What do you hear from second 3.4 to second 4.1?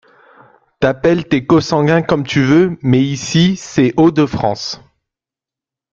c’est